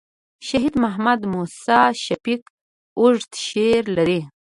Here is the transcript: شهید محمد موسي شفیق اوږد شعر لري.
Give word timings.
شهید 0.47 0.73
محمد 0.83 1.19
موسي 1.33 1.79
شفیق 2.05 2.41
اوږد 2.99 3.31
شعر 3.45 3.83
لري. 3.97 4.21